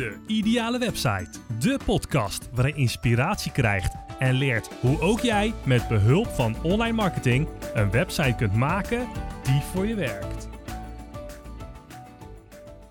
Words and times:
De 0.00 0.16
Ideale 0.26 0.78
Website. 0.78 1.30
De 1.58 1.78
podcast 1.84 2.48
waarin 2.52 2.74
je 2.74 2.80
inspiratie 2.80 3.52
krijgt 3.52 3.94
en 4.18 4.34
leert 4.34 4.70
hoe 4.80 5.00
ook 5.00 5.20
jij 5.20 5.54
met 5.64 5.88
behulp 5.88 6.26
van 6.26 6.62
online 6.62 6.92
marketing 6.92 7.48
een 7.74 7.90
website 7.90 8.34
kunt 8.36 8.54
maken 8.54 9.08
die 9.42 9.60
voor 9.60 9.86
je 9.86 9.94
werkt. 9.94 10.48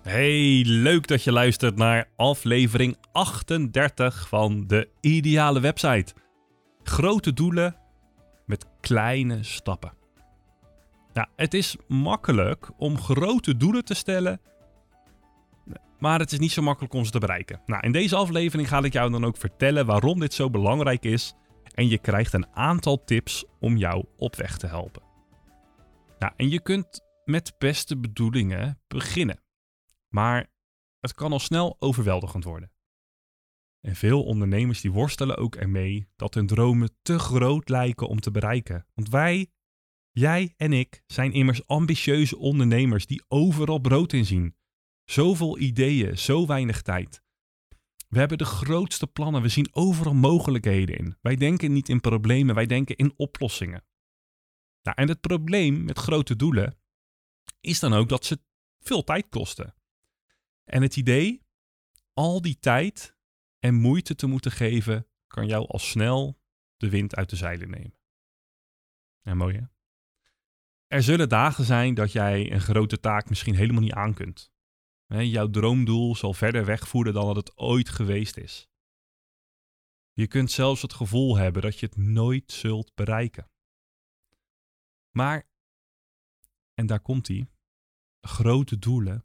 Hey, 0.02 0.62
leuk 0.66 1.06
dat 1.06 1.22
je 1.24 1.32
luistert 1.32 1.76
naar 1.76 2.08
aflevering 2.16 2.96
38 3.12 4.28
van 4.28 4.66
De 4.66 4.88
Ideale 5.00 5.60
Website. 5.60 6.14
Grote 6.82 7.32
doelen 7.32 7.76
met 8.46 8.66
kleine 8.80 9.42
stappen. 9.42 9.92
Nou, 11.12 11.28
het 11.36 11.54
is 11.54 11.76
makkelijk 11.88 12.70
om 12.78 12.98
grote 12.98 13.56
doelen 13.56 13.84
te 13.84 13.94
stellen 13.94 14.40
maar 16.00 16.18
het 16.18 16.32
is 16.32 16.38
niet 16.38 16.52
zo 16.52 16.62
makkelijk 16.62 16.94
om 16.94 17.04
ze 17.04 17.10
te 17.10 17.18
bereiken. 17.18 17.60
Nou, 17.66 17.82
in 17.86 17.92
deze 17.92 18.16
aflevering 18.16 18.68
ga 18.68 18.82
ik 18.82 18.92
jou 18.92 19.10
dan 19.10 19.24
ook 19.24 19.36
vertellen 19.36 19.86
waarom 19.86 20.20
dit 20.20 20.34
zo 20.34 20.50
belangrijk 20.50 21.04
is 21.04 21.34
en 21.74 21.88
je 21.88 21.98
krijgt 21.98 22.32
een 22.32 22.56
aantal 22.56 23.04
tips 23.04 23.44
om 23.60 23.76
jou 23.76 24.04
op 24.16 24.36
weg 24.36 24.58
te 24.58 24.66
helpen. 24.66 25.02
Nou, 26.18 26.32
en 26.36 26.48
je 26.48 26.62
kunt 26.62 27.00
met 27.24 27.54
beste 27.58 27.96
bedoelingen 27.96 28.80
beginnen, 28.88 29.42
maar 30.08 30.50
het 31.00 31.14
kan 31.14 31.32
al 31.32 31.38
snel 31.38 31.76
overweldigend 31.78 32.44
worden. 32.44 32.70
En 33.80 33.96
veel 33.96 34.24
ondernemers 34.24 34.80
die 34.80 34.92
worstelen 34.92 35.36
ook 35.36 35.56
ermee 35.56 36.08
dat 36.16 36.34
hun 36.34 36.46
dromen 36.46 36.90
te 37.02 37.18
groot 37.18 37.68
lijken 37.68 38.08
om 38.08 38.20
te 38.20 38.30
bereiken. 38.30 38.86
Want 38.94 39.08
wij, 39.08 39.50
jij 40.10 40.54
en 40.56 40.72
ik, 40.72 41.02
zijn 41.06 41.32
immers 41.32 41.66
ambitieuze 41.66 42.38
ondernemers 42.38 43.06
die 43.06 43.22
overal 43.28 43.78
brood 43.78 44.12
in 44.12 44.26
zien. 44.26 44.54
Zoveel 45.10 45.58
ideeën, 45.58 46.18
zo 46.18 46.46
weinig 46.46 46.82
tijd. 46.82 47.22
We 48.08 48.18
hebben 48.18 48.38
de 48.38 48.44
grootste 48.44 49.06
plannen, 49.06 49.42
we 49.42 49.48
zien 49.48 49.68
overal 49.72 50.14
mogelijkheden 50.14 50.98
in. 50.98 51.16
Wij 51.20 51.36
denken 51.36 51.72
niet 51.72 51.88
in 51.88 52.00
problemen, 52.00 52.54
wij 52.54 52.66
denken 52.66 52.96
in 52.96 53.12
oplossingen. 53.16 53.84
Nou, 54.82 54.96
en 54.96 55.08
het 55.08 55.20
probleem 55.20 55.84
met 55.84 55.98
grote 55.98 56.36
doelen 56.36 56.78
is 57.60 57.80
dan 57.80 57.92
ook 57.92 58.08
dat 58.08 58.24
ze 58.24 58.40
veel 58.78 59.04
tijd 59.04 59.28
kosten. 59.28 59.74
En 60.64 60.82
het 60.82 60.96
idee, 60.96 61.42
al 62.12 62.40
die 62.40 62.58
tijd 62.58 63.16
en 63.58 63.74
moeite 63.74 64.14
te 64.14 64.26
moeten 64.26 64.52
geven, 64.52 65.06
kan 65.26 65.46
jou 65.46 65.66
al 65.68 65.78
snel 65.78 66.40
de 66.76 66.88
wind 66.88 67.16
uit 67.16 67.30
de 67.30 67.36
zeilen 67.36 67.70
nemen. 67.70 67.98
En 69.22 69.36
mooi 69.36 69.56
hè? 69.56 69.64
Er 70.86 71.02
zullen 71.02 71.28
dagen 71.28 71.64
zijn 71.64 71.94
dat 71.94 72.12
jij 72.12 72.52
een 72.52 72.60
grote 72.60 73.00
taak 73.00 73.28
misschien 73.28 73.54
helemaal 73.54 73.82
niet 73.82 73.92
aan 73.92 74.14
kunt 74.14 74.52
jouw 75.18 75.50
droomdoel 75.50 76.16
zal 76.16 76.34
verder 76.34 76.64
wegvoeren 76.64 77.12
dan 77.12 77.26
dat 77.26 77.36
het 77.36 77.58
ooit 77.58 77.88
geweest 77.88 78.36
is. 78.36 78.68
Je 80.12 80.26
kunt 80.26 80.50
zelfs 80.50 80.82
het 80.82 80.92
gevoel 80.92 81.36
hebben 81.36 81.62
dat 81.62 81.78
je 81.78 81.86
het 81.86 81.96
nooit 81.96 82.52
zult 82.52 82.94
bereiken. 82.94 83.50
Maar, 85.10 85.48
en 86.74 86.86
daar 86.86 87.00
komt 87.00 87.28
hij, 87.28 87.50
grote 88.20 88.78
doelen 88.78 89.24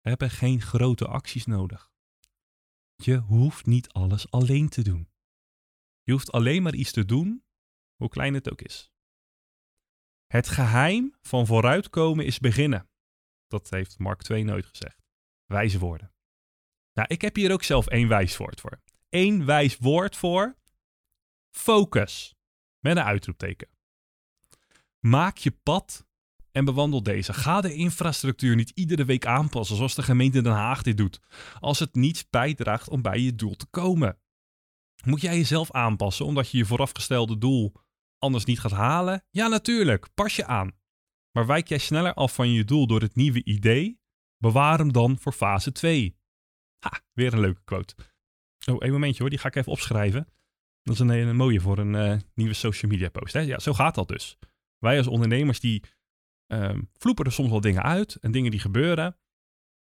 hebben 0.00 0.30
geen 0.30 0.60
grote 0.60 1.06
acties 1.06 1.46
nodig. 1.46 1.90
Je 2.96 3.16
hoeft 3.16 3.66
niet 3.66 3.88
alles 3.88 4.30
alleen 4.30 4.68
te 4.68 4.82
doen. 4.82 5.08
Je 6.02 6.12
hoeft 6.12 6.32
alleen 6.32 6.62
maar 6.62 6.74
iets 6.74 6.92
te 6.92 7.04
doen, 7.04 7.44
hoe 7.96 8.08
klein 8.08 8.34
het 8.34 8.50
ook 8.50 8.60
is. 8.60 8.92
Het 10.26 10.48
geheim 10.48 11.16
van 11.20 11.46
vooruitkomen 11.46 12.26
is 12.26 12.38
beginnen. 12.38 12.90
Dat 13.46 13.70
heeft 13.70 13.98
Mark 13.98 14.22
Twain 14.22 14.46
nooit 14.46 14.66
gezegd 14.66 15.07
wijze 15.48 15.78
woorden. 15.78 16.12
Nou, 16.92 17.08
ik 17.08 17.20
heb 17.20 17.36
hier 17.36 17.52
ook 17.52 17.62
zelf 17.62 17.86
één 17.86 18.08
wijs 18.08 18.36
woord 18.36 18.60
voor. 18.60 18.80
Eén 19.08 19.44
wijs 19.44 19.76
woord 19.76 20.16
voor 20.16 20.56
focus. 21.50 22.34
Met 22.78 22.96
een 22.96 23.02
uitroepteken. 23.02 23.68
Maak 24.98 25.36
je 25.36 25.50
pad 25.50 26.06
en 26.52 26.64
bewandel 26.64 27.02
deze. 27.02 27.32
Ga 27.32 27.60
de 27.60 27.74
infrastructuur 27.74 28.56
niet 28.56 28.70
iedere 28.70 29.04
week 29.04 29.26
aanpassen 29.26 29.76
zoals 29.76 29.94
de 29.94 30.02
gemeente 30.02 30.42
Den 30.42 30.52
Haag 30.52 30.82
dit 30.82 30.96
doet. 30.96 31.20
Als 31.60 31.78
het 31.78 31.94
niets 31.94 32.28
bijdraagt 32.30 32.88
om 32.88 33.02
bij 33.02 33.18
je 33.18 33.34
doel 33.34 33.56
te 33.56 33.66
komen. 33.66 34.18
Moet 35.04 35.20
jij 35.20 35.36
jezelf 35.36 35.72
aanpassen 35.72 36.26
omdat 36.26 36.50
je 36.50 36.58
je 36.58 36.66
voorafgestelde 36.66 37.38
doel 37.38 37.72
anders 38.18 38.44
niet 38.44 38.60
gaat 38.60 38.70
halen? 38.70 39.24
Ja, 39.30 39.48
natuurlijk. 39.48 40.14
Pas 40.14 40.36
je 40.36 40.46
aan. 40.46 40.76
Maar 41.32 41.46
wijk 41.46 41.68
jij 41.68 41.78
sneller 41.78 42.14
af 42.14 42.34
van 42.34 42.52
je 42.52 42.64
doel 42.64 42.86
door 42.86 43.00
het 43.00 43.14
nieuwe 43.14 43.44
idee 43.44 43.97
Bewaar 44.38 44.78
hem 44.78 44.92
dan 44.92 45.18
voor 45.18 45.32
fase 45.32 45.72
2. 45.72 46.16
Ha, 46.78 47.00
weer 47.12 47.32
een 47.32 47.40
leuke 47.40 47.60
quote. 47.64 47.94
Oh, 48.70 48.76
een 48.78 48.92
momentje 48.92 49.20
hoor, 49.20 49.30
die 49.30 49.38
ga 49.38 49.48
ik 49.48 49.54
even 49.54 49.72
opschrijven. 49.72 50.28
Dat 50.82 50.94
is 50.94 51.00
een, 51.00 51.08
een 51.08 51.36
mooie 51.36 51.60
voor 51.60 51.78
een 51.78 51.94
uh, 51.94 52.18
nieuwe 52.34 52.54
social 52.54 52.90
media 52.90 53.08
post. 53.08 53.32
Hè? 53.32 53.40
Ja, 53.40 53.58
zo 53.58 53.72
gaat 53.72 53.94
dat 53.94 54.08
dus. 54.08 54.38
Wij 54.78 54.98
als 54.98 55.06
ondernemers 55.06 55.60
die 55.60 55.82
um, 56.52 56.90
vloepen 56.92 57.24
er 57.24 57.32
soms 57.32 57.50
wel 57.50 57.60
dingen 57.60 57.82
uit 57.82 58.14
en 58.14 58.32
dingen 58.32 58.50
die 58.50 58.60
gebeuren. 58.60 59.18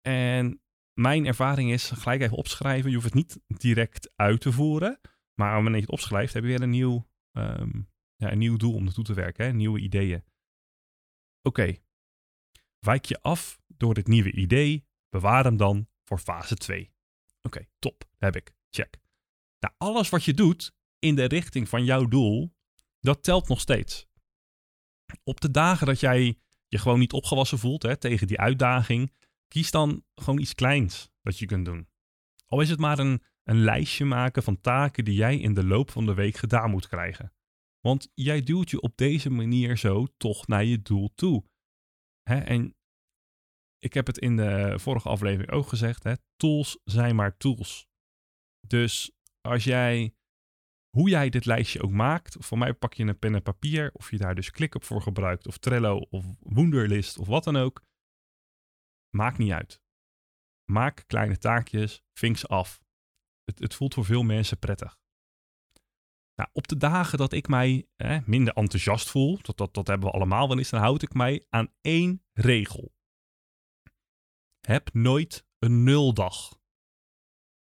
En 0.02 0.62
mijn 0.94 1.26
ervaring 1.26 1.72
is, 1.72 1.90
gelijk 1.90 2.22
even 2.22 2.38
opschrijven. 2.38 2.90
Je 2.90 2.96
hoeft 2.96 3.14
het 3.14 3.16
niet 3.16 3.40
direct 3.48 4.14
uit 4.16 4.42
te 4.42 4.52
voeren. 4.52 5.00
Maar 5.34 5.54
wanneer 5.54 5.76
je 5.76 5.82
het 5.82 5.92
opschrijft, 5.92 6.34
heb 6.34 6.44
je 6.44 6.50
weer 6.50 6.62
een 6.62 6.70
nieuw, 6.70 7.08
um, 7.38 7.90
ja, 8.16 8.32
een 8.32 8.38
nieuw 8.38 8.58
doel 8.58 8.74
om 8.74 8.84
naartoe 8.84 9.04
te 9.04 9.14
werken. 9.14 9.46
Hè? 9.46 9.54
Nieuwe 9.54 9.80
ideeën. 9.80 10.24
Oké. 11.42 11.76
Wijk 12.84 13.06
je 13.06 13.22
af 13.22 13.60
door 13.68 13.94
dit 13.94 14.08
nieuwe 14.08 14.32
idee. 14.32 14.86
Bewaar 15.10 15.44
hem 15.44 15.58
dan 15.58 15.88
voor 16.04 16.20
fase 16.20 16.56
2. 16.56 16.94
Oké, 17.42 17.66
top. 17.80 18.04
heb 18.18 18.36
ik. 18.36 18.54
Check. 18.70 18.98
Nou, 19.60 19.74
alles 19.78 20.10
wat 20.10 20.24
je 20.24 20.34
doet 20.34 20.74
in 21.00 21.16
de 21.16 21.26
richting 21.26 21.70
van 21.70 21.86
jouw 21.86 22.06
doel, 22.06 22.56
dat 23.00 23.24
telt 23.24 23.48
nog 23.48 23.60
steeds. 23.60 24.08
Op 25.24 25.42
de 25.42 25.52
dagen 25.52 25.88
dat 25.88 26.00
jij 26.00 26.40
je 26.68 26.78
gewoon 26.78 27.00
niet 27.00 27.14
opgewassen 27.14 27.60
voelt 27.60 27.84
hè, 27.84 27.98
tegen 27.98 28.28
die 28.28 28.40
uitdaging, 28.40 29.14
kies 29.48 29.72
dan 29.72 30.04
gewoon 30.16 30.40
iets 30.40 30.56
kleins 30.56 31.10
wat 31.22 31.40
je 31.40 31.46
kunt 31.46 31.66
doen. 31.66 31.88
Al 32.46 32.62
is 32.62 32.70
het 32.70 32.80
maar 32.80 33.00
een, 33.00 33.22
een 33.44 33.60
lijstje 33.60 34.06
maken 34.06 34.44
van 34.44 34.62
taken 34.62 35.06
die 35.06 35.16
jij 35.16 35.40
in 35.40 35.54
de 35.54 35.66
loop 35.66 35.92
van 35.92 36.06
de 36.06 36.14
week 36.14 36.36
gedaan 36.36 36.70
moet 36.70 36.88
krijgen. 36.88 37.34
Want 37.80 38.12
jij 38.14 38.42
duwt 38.42 38.70
je 38.70 38.82
op 38.82 38.98
deze 38.98 39.30
manier 39.30 39.78
zo 39.78 40.08
toch 40.18 40.48
naar 40.48 40.66
je 40.66 40.82
doel 40.82 41.12
toe. 41.16 41.44
Hè, 42.24 42.40
en 42.40 42.76
ik 43.78 43.94
heb 43.94 44.08
het 44.08 44.18
in 44.18 44.36
de 44.36 44.80
vorige 44.80 45.10
aflevering 45.10 45.52
ook 45.52 45.68
gezegd, 45.68 46.04
hè, 46.04 46.14
tools 46.36 46.80
zijn 46.84 47.16
maar 47.16 47.38
tools. 47.38 47.88
Dus 48.68 49.12
als 49.42 49.64
jij, 49.64 50.16
hoe 50.90 51.10
jij 51.10 51.30
dit 51.30 51.46
lijstje 51.46 51.82
ook 51.82 51.92
maakt, 51.92 52.36
voor 52.40 52.58
mij 52.58 52.74
pak 52.74 52.94
je 52.94 53.04
een 53.04 53.20
pen 53.20 53.36
en 53.36 53.44
papier, 53.44 53.92
of 53.94 54.12
je 54.12 54.18
daar 54.18 54.36
dus 54.36 54.52
ClickUp 54.52 54.84
voor 54.84 55.02
gebruikt, 55.02 55.48
of 55.48 55.58
Trello, 55.58 55.98
of 55.98 56.26
Wunderlist, 56.40 57.18
of 57.18 57.28
wat 57.28 57.44
dan 57.44 57.56
ook, 57.56 57.84
maakt 59.16 59.38
niet 59.38 59.52
uit. 59.52 59.82
Maak 60.72 61.04
kleine 61.08 61.38
taakjes, 61.38 62.04
vink 62.14 62.38
ze 62.38 62.48
af. 62.48 62.82
Het, 63.44 63.60
het 63.60 63.76
voelt 63.76 63.94
voor 63.94 64.06
veel 64.06 64.24
mensen 64.24 64.60
prettig. 64.60 65.02
Nou, 66.36 66.50
op 66.54 66.68
de 66.68 66.78
dagen 66.78 67.18
dat 67.18 67.34
ik 67.34 67.48
mij 67.48 67.88
minder 68.26 68.54
enthousiast 68.54 69.10
voel, 69.10 69.40
dat, 69.42 69.58
dat, 69.58 69.74
dat 69.74 69.88
hebben 69.88 70.08
we 70.08 70.14
allemaal 70.14 70.48
wel 70.48 70.58
eens, 70.58 70.70
dan 70.70 70.82
houd 70.82 71.02
ik 71.02 71.14
mij 71.14 71.46
aan 71.50 71.74
één 71.82 72.24
regel 72.34 72.94
heb 74.68 74.94
nooit 74.94 75.46
een 75.60 75.84
nuldag. 75.84 76.62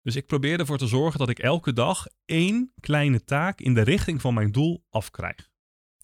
Dus 0.03 0.17
ik 0.17 0.27
probeer 0.27 0.61
ervoor 0.61 0.79
te 0.79 0.87
zorgen 0.87 1.19
dat 1.19 1.29
ik 1.29 1.39
elke 1.39 1.73
dag 1.73 2.07
één 2.25 2.73
kleine 2.81 3.25
taak 3.25 3.61
in 3.61 3.75
de 3.75 3.83
richting 3.83 4.21
van 4.21 4.35
mijn 4.35 4.53
doel 4.53 4.85
afkrijg. 4.91 5.51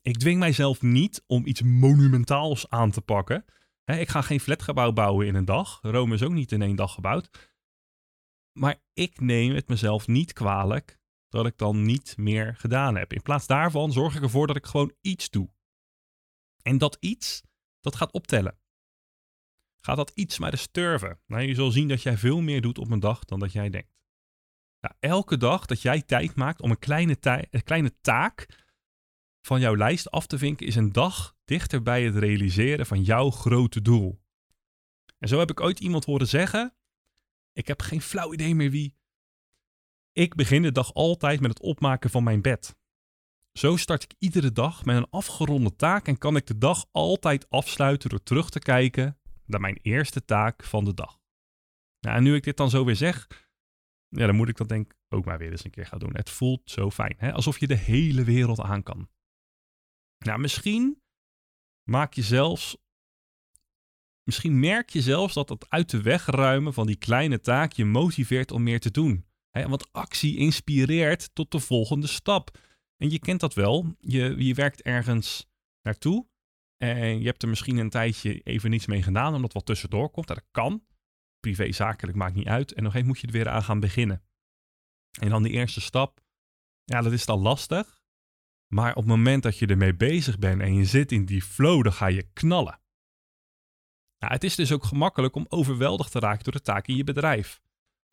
Ik 0.03 0.19
dwing 0.19 0.38
mijzelf 0.38 0.82
niet 0.82 1.25
om 1.26 1.47
iets 1.47 1.62
monumentaals 1.62 2.71
aan 2.71 2.91
te 2.91 3.00
pakken. 3.00 3.44
ik 3.84 4.09
ga 4.09 4.22
geen 4.22 4.41
flatgebouw 4.41 4.92
bouwen 4.92 5.26
in 5.26 5.34
een 5.34 5.44
dag. 5.44 5.78
Rome 5.82 6.15
is 6.15 6.22
ook 6.22 6.32
niet 6.32 6.53
in 6.53 6.62
één 6.62 6.76
dag 6.76 6.94
gebouwd. 6.94 7.53
Maar 8.53 8.83
ik 8.92 9.21
neem 9.21 9.54
het 9.54 9.68
mezelf 9.68 10.06
niet 10.06 10.33
kwalijk 10.33 10.98
dat 11.34 11.47
ik 11.47 11.59
dan 11.59 11.83
niet 11.83 12.16
meer 12.16 12.57
gedaan 12.57 12.97
heb. 12.97 13.13
In 13.13 13.22
plaats 13.22 13.47
daarvan 13.47 13.92
zorg 13.92 14.16
ik 14.16 14.22
ervoor 14.22 14.47
dat 14.47 14.57
ik 14.57 14.66
gewoon 14.66 14.95
iets 15.01 15.31
doe. 15.31 15.51
En 16.63 16.78
dat 16.78 16.97
iets, 17.01 17.42
dat 17.81 17.97
gaat 17.97 18.13
optellen 18.13 18.59
gaat 19.84 19.97
dat 19.97 20.10
iets 20.15 20.39
maar 20.39 20.51
eens 20.51 20.69
turven. 20.71 21.21
Nou, 21.27 21.42
je 21.42 21.54
zal 21.54 21.71
zien 21.71 21.89
dat 21.89 22.03
jij 22.03 22.19
veel 22.19 22.41
meer 22.41 22.60
doet 22.60 22.78
op 22.78 22.91
een 22.91 23.01
dag 23.01 23.25
dan 23.25 23.39
dat 23.39 23.53
jij 23.53 23.71
denkt. 23.71 23.92
Elke 24.98 25.36
dag 25.36 25.66
dat 25.66 25.83
jij 25.83 26.03
tijd 26.03 26.34
maakt 26.34 26.60
om 26.60 26.71
een 26.71 26.78
kleine, 26.78 27.16
een 27.51 27.63
kleine 27.65 28.01
taak 28.01 28.65
van 29.41 29.60
jouw 29.60 29.77
lijst 29.77 30.10
af 30.10 30.27
te 30.27 30.39
vinken, 30.39 30.66
is 30.66 30.75
een 30.75 30.92
dag 30.92 31.37
dichter 31.45 31.83
bij 31.83 32.04
het 32.04 32.16
realiseren 32.16 32.87
van 32.87 33.03
jouw 33.03 33.30
grote 33.30 33.83
doel. 33.83 34.22
En 35.19 35.28
zo 35.28 35.39
heb 35.39 35.51
ik 35.51 35.60
ooit 35.60 35.80
iemand 35.80 36.04
horen 36.04 36.28
zeggen: 36.28 36.75
Ik 37.53 37.66
heb 37.66 37.83
geen 37.83 38.03
flauw 38.03 38.33
idee 38.33 38.54
meer 38.54 38.71
wie. 38.71 38.97
Ik 40.15 40.34
begin 40.34 40.63
de 40.63 40.72
dag 40.72 40.95
altijd 40.95 41.41
met 41.41 41.51
het 41.51 41.61
opmaken 41.61 42.11
van 42.11 42.25
mijn 42.25 42.43
bed. 42.43 42.77
Zo 43.53 43.77
start 43.77 44.03
ik 44.03 44.15
iedere 44.19 44.53
dag 44.53 44.84
met 44.84 44.97
een 44.97 45.11
afgeronde 45.11 45.77
taak 45.77 46.09
en 46.09 46.19
kan 46.19 46.37
ik 46.37 46.47
de 46.47 46.59
dag 46.59 46.87
altijd 46.93 47.51
afsluiten 47.51 48.11
door 48.11 48.22
terug 48.22 48.51
te 48.51 48.59
kijken 48.59 49.19
naar 49.45 49.61
mijn 49.61 49.78
eerste 49.83 50.25
taak 50.25 50.65
van 50.65 50.84
de 50.84 50.95
dag. 50.95 51.21
Nou, 52.01 52.16
en 52.16 52.22
nu 52.22 52.34
ik 52.34 52.43
dit 52.43 52.57
dan 52.57 52.71
zo 52.71 52.84
weer 52.84 52.97
zeg, 52.97 53.47
Ja, 54.09 54.27
dan 54.27 54.34
moet 54.34 54.49
ik 54.49 54.57
dat 54.57 54.69
denk 54.69 54.93
ik 54.93 54.97
ook 55.09 55.25
maar 55.25 55.39
weer 55.39 55.51
eens 55.51 55.65
een 55.65 55.71
keer 55.71 55.87
gaan 55.87 55.99
doen. 55.99 56.16
Het 56.16 56.31
voelt 56.31 56.71
zo 56.71 56.91
fijn, 56.91 57.15
hè? 57.19 57.33
alsof 57.33 57.59
je 57.59 57.66
de 57.66 57.77
hele 57.77 58.25
wereld 58.25 58.61
aan 58.61 58.83
kan. 58.83 59.09
Nou, 60.19 60.39
misschien 60.39 61.03
maak 61.91 62.15
je 62.15 62.22
zelfs 62.22 62.77
Misschien 64.22 64.61
merk 64.61 64.91
je 64.91 65.01
zelfs 65.01 65.34
dat 65.34 65.49
het 65.49 65.71
uit 65.71 65.91
de 65.91 66.03
weg 66.03 66.27
ruimen 66.27 66.75
van 66.75 66.87
die 66.87 66.97
kleine 66.97 67.41
taak 67.41 67.72
je 67.72 67.84
motiveert 67.84 68.51
om 68.51 68.63
meer 68.63 68.81
te 68.81 68.91
doen. 68.91 69.27
Want 69.62 69.92
actie 69.92 70.36
inspireert 70.36 71.34
tot 71.34 71.51
de 71.51 71.60
volgende 71.60 72.06
stap. 72.06 72.59
En 72.97 73.10
je 73.10 73.18
kent 73.18 73.41
dat 73.41 73.54
wel. 73.54 73.95
Je, 74.01 74.45
je 74.45 74.54
werkt 74.54 74.83
ergens 74.83 75.51
naartoe. 75.83 76.27
En 76.77 77.18
je 77.21 77.27
hebt 77.27 77.42
er 77.42 77.48
misschien 77.48 77.77
een 77.77 77.91
tijdje 77.91 78.41
even 78.41 78.71
niets 78.71 78.86
mee 78.86 79.03
gedaan, 79.03 79.34
omdat 79.34 79.53
wat 79.53 79.66
tussendoor 79.66 80.10
komt. 80.10 80.27
Dat 80.27 80.45
kan. 80.51 80.84
Privé, 81.41 81.72
zakelijk, 81.72 82.16
maakt 82.16 82.34
niet 82.34 82.47
uit. 82.47 82.72
En 82.72 82.83
nog 82.83 82.95
eens 82.95 83.06
moet 83.06 83.21
je 83.21 83.27
er 83.27 83.33
weer 83.33 83.48
aan 83.48 83.62
gaan 83.62 83.80
beginnen. 83.80 84.22
En 85.21 85.28
dan 85.28 85.42
de 85.42 85.51
eerste 85.51 85.80
stap. 85.80 86.21
Ja, 86.84 87.01
dat 87.01 87.12
is 87.12 87.24
dan 87.24 87.41
lastig. 87.41 88.03
Maar 88.74 88.91
op 88.91 88.97
het 88.97 89.06
moment 89.06 89.42
dat 89.42 89.59
je 89.59 89.66
ermee 89.66 89.95
bezig 89.95 90.39
bent 90.39 90.60
en 90.60 90.74
je 90.74 90.84
zit 90.84 91.12
in 91.12 91.24
die 91.24 91.42
flow, 91.42 91.83
dan 91.83 91.92
ga 91.92 92.06
je 92.06 92.22
knallen. 92.33 92.80
Nou, 94.18 94.33
het 94.33 94.45
is 94.45 94.54
dus 94.54 94.72
ook 94.72 94.84
gemakkelijk 94.84 95.34
om 95.34 95.47
overweldigd 95.48 96.10
te 96.10 96.18
raken 96.18 96.45
door 96.45 96.53
de 96.53 96.60
taken 96.60 96.92
in 96.92 96.97
je 96.97 97.04
bedrijf. 97.04 97.62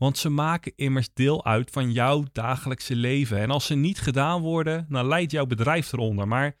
Want 0.02 0.18
ze 0.18 0.28
maken 0.28 0.72
immers 0.76 1.12
deel 1.12 1.44
uit 1.44 1.70
van 1.70 1.92
jouw 1.92 2.24
dagelijkse 2.32 2.96
leven. 2.96 3.38
En 3.38 3.50
als 3.50 3.66
ze 3.66 3.74
niet 3.74 4.00
gedaan 4.00 4.40
worden, 4.40 4.86
dan 4.88 5.06
leidt 5.06 5.30
jouw 5.30 5.46
bedrijf 5.46 5.92
eronder. 5.92 6.28
Maar 6.28 6.58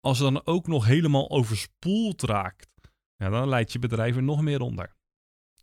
als 0.00 0.16
ze 0.16 0.22
dan 0.22 0.46
ook 0.46 0.66
nog 0.66 0.86
helemaal 0.86 1.30
overspoeld 1.30 2.22
raakt, 2.22 2.68
ja, 3.16 3.28
dan 3.28 3.48
leidt 3.48 3.72
je 3.72 3.78
bedrijf 3.78 4.16
er 4.16 4.22
nog 4.22 4.40
meer 4.40 4.60
onder. 4.60 4.96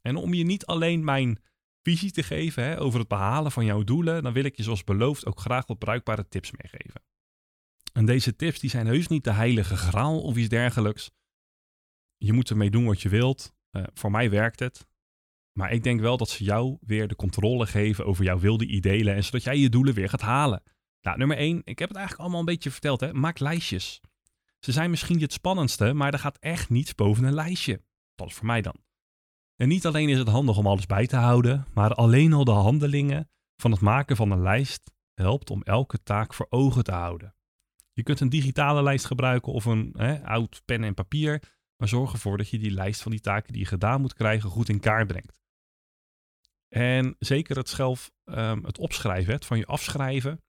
En 0.01 0.15
om 0.15 0.33
je 0.33 0.43
niet 0.43 0.65
alleen 0.65 1.03
mijn 1.03 1.43
visie 1.81 2.11
te 2.11 2.23
geven 2.23 2.63
hè, 2.63 2.79
over 2.79 2.99
het 2.99 3.07
behalen 3.07 3.51
van 3.51 3.65
jouw 3.65 3.83
doelen, 3.83 4.23
dan 4.23 4.33
wil 4.33 4.43
ik 4.43 4.57
je 4.57 4.63
zoals 4.63 4.83
beloofd 4.83 5.25
ook 5.25 5.39
graag 5.39 5.67
wat 5.67 5.79
bruikbare 5.79 6.27
tips 6.27 6.51
meegeven. 6.51 7.03
En 7.93 8.05
deze 8.05 8.35
tips 8.35 8.59
die 8.59 8.69
zijn 8.69 8.87
heus 8.87 9.07
niet 9.07 9.23
de 9.23 9.31
heilige 9.31 9.77
graal 9.77 10.21
of 10.21 10.35
iets 10.35 10.49
dergelijks 10.49 11.11
je 12.17 12.33
moet 12.33 12.49
ermee 12.49 12.69
doen 12.69 12.85
wat 12.85 13.01
je 13.01 13.09
wilt. 13.09 13.55
Uh, 13.71 13.83
voor 13.93 14.11
mij 14.11 14.29
werkt 14.29 14.59
het. 14.59 14.87
Maar 15.57 15.71
ik 15.71 15.83
denk 15.83 15.99
wel 15.99 16.17
dat 16.17 16.29
ze 16.29 16.43
jou 16.43 16.77
weer 16.81 17.07
de 17.07 17.15
controle 17.15 17.67
geven 17.67 18.05
over 18.05 18.23
jouw 18.23 18.39
wilde 18.39 18.65
ideeën. 18.65 19.07
En 19.07 19.23
zodat 19.23 19.43
jij 19.43 19.57
je 19.57 19.69
doelen 19.69 19.93
weer 19.93 20.09
gaat 20.09 20.21
halen. 20.21 20.63
Nou, 21.01 21.17
nummer 21.17 21.37
1. 21.37 21.61
Ik 21.63 21.79
heb 21.79 21.87
het 21.87 21.97
eigenlijk 21.97 22.19
allemaal 22.19 22.39
een 22.39 22.53
beetje 22.53 22.71
verteld. 22.71 22.99
Hè? 22.99 23.13
Maak 23.13 23.39
lijstjes. 23.39 24.01
Ze 24.59 24.71
zijn 24.71 24.89
misschien 24.89 25.21
het 25.21 25.33
spannendste, 25.33 25.93
maar 25.93 26.13
er 26.13 26.19
gaat 26.19 26.37
echt 26.37 26.69
niets 26.69 26.95
boven 26.95 27.23
een 27.23 27.33
lijstje. 27.33 27.81
Dat 28.15 28.27
is 28.27 28.33
voor 28.33 28.45
mij 28.45 28.61
dan. 28.61 28.75
En 29.55 29.67
niet 29.67 29.85
alleen 29.85 30.09
is 30.09 30.17
het 30.17 30.27
handig 30.27 30.57
om 30.57 30.67
alles 30.67 30.85
bij 30.85 31.07
te 31.07 31.15
houden, 31.15 31.67
maar 31.73 31.93
alleen 31.93 32.33
al 32.33 32.43
de 32.43 32.51
handelingen 32.51 33.29
van 33.55 33.71
het 33.71 33.81
maken 33.81 34.15
van 34.15 34.31
een 34.31 34.41
lijst 34.41 34.91
helpt 35.13 35.49
om 35.49 35.63
elke 35.63 36.03
taak 36.03 36.33
voor 36.33 36.47
ogen 36.49 36.83
te 36.83 36.91
houden. 36.91 37.35
Je 37.93 38.03
kunt 38.03 38.19
een 38.19 38.29
digitale 38.29 38.83
lijst 38.83 39.05
gebruiken 39.05 39.53
of 39.53 39.65
een 39.65 39.93
hè, 39.97 40.25
oud 40.25 40.61
pen 40.65 40.83
en 40.83 40.93
papier. 40.93 41.43
Maar 41.77 41.87
zorg 41.87 42.13
ervoor 42.13 42.37
dat 42.37 42.49
je 42.49 42.59
die 42.59 42.71
lijst 42.71 43.01
van 43.01 43.11
die 43.11 43.21
taken 43.21 43.53
die 43.53 43.61
je 43.61 43.67
gedaan 43.67 44.01
moet 44.01 44.13
krijgen 44.13 44.49
goed 44.49 44.69
in 44.69 44.79
kaart 44.79 45.07
brengt. 45.07 45.45
En 46.77 47.15
zeker 47.19 47.57
het 47.57 47.69
zelf, 47.69 48.11
um, 48.25 48.65
het 48.65 48.77
opschrijven, 48.77 49.33
het 49.33 49.45
van 49.45 49.57
je 49.57 49.65
afschrijven. 49.65 50.43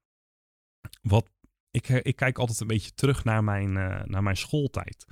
Wat, 1.03 1.31
ik, 1.71 1.89
ik 1.89 2.17
kijk 2.17 2.39
altijd 2.39 2.61
een 2.61 2.67
beetje 2.67 2.95
terug 2.95 3.25
naar 3.25 3.45
mijn, 3.45 3.69
uh, 3.69 4.03
naar 4.05 4.23
mijn 4.23 4.37
schooltijd. 4.37 5.07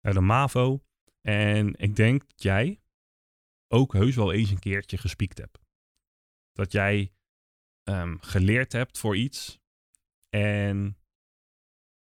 Naar 0.00 0.14
de 0.14 0.20
MAVO. 0.20 0.84
En 1.20 1.74
ik 1.74 1.96
denk 1.96 2.20
dat 2.20 2.42
jij 2.42 2.80
ook 3.68 3.92
heus 3.92 4.16
wel 4.16 4.32
eens 4.32 4.50
een 4.50 4.58
keertje 4.58 4.98
gespiekt 4.98 5.38
hebt. 5.38 5.58
Dat 6.52 6.72
jij 6.72 7.12
um, 7.88 8.20
geleerd 8.20 8.72
hebt 8.72 8.98
voor 8.98 9.16
iets. 9.16 9.60
En 10.28 10.98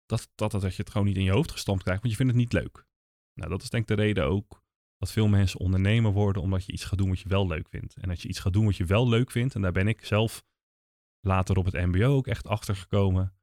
dat, 0.04 0.30
dat, 0.34 0.50
dat 0.50 0.76
je 0.76 0.82
het 0.82 0.90
gewoon 0.90 1.06
niet 1.06 1.16
in 1.16 1.24
je 1.24 1.30
hoofd 1.30 1.50
gestampt 1.50 1.82
krijgt, 1.82 2.02
want 2.02 2.14
je 2.14 2.18
vindt 2.18 2.36
het 2.36 2.42
niet 2.42 2.62
leuk. 2.62 2.86
Nou, 3.34 3.50
dat 3.50 3.62
is 3.62 3.70
denk 3.70 3.90
ik 3.90 3.96
de 3.96 4.02
reden 4.02 4.24
ook 4.24 4.64
dat 4.96 5.12
veel 5.12 5.28
mensen 5.28 5.60
ondernemer 5.60 6.12
worden, 6.12 6.42
omdat 6.42 6.64
je 6.64 6.72
iets 6.72 6.84
gaat 6.84 6.98
doen 6.98 7.08
wat 7.08 7.20
je 7.20 7.28
wel 7.28 7.46
leuk 7.46 7.68
vindt. 7.68 7.96
En 7.96 8.10
als 8.10 8.22
je 8.22 8.28
iets 8.28 8.38
gaat 8.38 8.52
doen 8.52 8.64
wat 8.64 8.76
je 8.76 8.84
wel 8.84 9.08
leuk 9.08 9.30
vindt, 9.30 9.54
en 9.54 9.62
daar 9.62 9.72
ben 9.72 9.88
ik 9.88 10.04
zelf 10.04 10.44
later 11.20 11.56
op 11.56 11.64
het 11.64 11.74
MBO 11.74 12.16
ook 12.16 12.26
echt 12.26 12.46
achter 12.46 12.76
gekomen. 12.76 13.36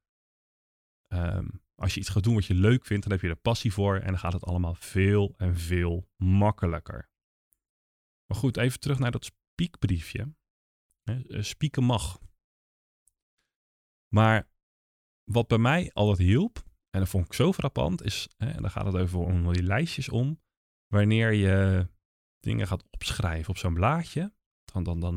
Ehm, 1.07 1.47
als 1.75 1.93
je 1.93 1.99
iets 1.99 2.09
gaat 2.09 2.23
doen 2.23 2.33
wat 2.33 2.45
je 2.45 2.53
leuk 2.53 2.85
vindt, 2.85 3.03
dan 3.03 3.11
heb 3.11 3.21
je 3.21 3.29
er 3.29 3.35
passie 3.35 3.73
voor 3.73 3.97
en 3.97 4.07
dan 4.07 4.19
gaat 4.19 4.33
het 4.33 4.45
allemaal 4.45 4.75
veel 4.75 5.33
en 5.37 5.57
veel 5.57 6.09
makkelijker. 6.15 7.09
Maar 8.25 8.37
goed, 8.37 8.57
even 8.57 8.79
terug 8.79 8.99
naar 8.99 9.11
dat 9.11 9.25
spiekbriefje. 9.25 10.33
Eh, 11.03 11.41
spieken 11.41 11.83
mag. 11.83 12.19
Maar 14.07 14.49
wat 15.23 15.47
bij 15.47 15.57
mij 15.57 15.91
altijd 15.93 16.27
hielp, 16.27 16.63
en 16.89 16.99
dat 16.99 17.09
vond 17.09 17.25
ik 17.25 17.33
zo 17.33 17.53
frappant, 17.53 18.03
is, 18.03 18.29
hè, 18.37 18.51
en 18.51 18.61
dan 18.61 18.71
gaat 18.71 18.85
het 18.85 18.95
over 18.95 19.19
om 19.19 19.53
die 19.53 19.63
lijstjes 19.63 20.09
om, 20.09 20.41
wanneer 20.93 21.33
je 21.33 21.87
dingen 22.39 22.67
gaat 22.67 22.83
opschrijven 22.89 23.49
op 23.49 23.57
zo'n 23.57 23.73
blaadje, 23.73 24.33
dan, 24.63 24.83
dan, 24.83 24.99
dan, 24.99 25.15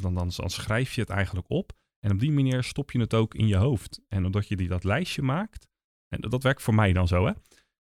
dan, 0.00 0.14
dan, 0.14 0.30
dan 0.36 0.50
schrijf 0.50 0.94
je 0.94 1.00
het 1.00 1.10
eigenlijk 1.10 1.50
op. 1.50 1.72
En 1.98 2.10
op 2.10 2.18
die 2.18 2.32
manier 2.32 2.62
stop 2.62 2.90
je 2.90 3.00
het 3.00 3.14
ook 3.14 3.34
in 3.34 3.46
je 3.46 3.56
hoofd. 3.56 4.00
En 4.08 4.24
omdat 4.24 4.48
je 4.48 4.56
die, 4.56 4.68
dat 4.68 4.84
lijstje 4.84 5.22
maakt, 5.22 5.68
en 6.08 6.20
dat, 6.20 6.42
werkt 6.42 6.62
voor 6.62 6.74
mij 6.74 6.92
dan 6.92 7.08
zo, 7.08 7.26
hè. 7.26 7.32